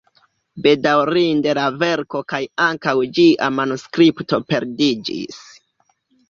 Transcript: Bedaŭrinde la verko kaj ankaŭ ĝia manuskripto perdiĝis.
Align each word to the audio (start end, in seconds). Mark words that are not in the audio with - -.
Bedaŭrinde 0.65 1.53
la 1.59 1.65
verko 1.83 2.21
kaj 2.33 2.39
ankaŭ 2.69 2.95
ĝia 3.19 3.51
manuskripto 3.59 4.41
perdiĝis. 4.53 5.39